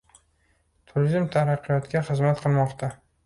[0.91, 2.93] Turizm taraqqiyotga xizmat qilmoqda